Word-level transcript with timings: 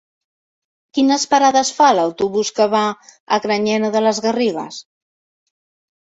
Quines 0.97 1.25
parades 1.33 1.71
fa 1.79 1.89
l'autobús 1.97 2.49
que 2.59 2.65
va 2.71 2.81
a 3.37 3.39
Granyena 3.43 3.91
de 3.97 4.01
les 4.07 4.23
Garrigues? 4.27 4.79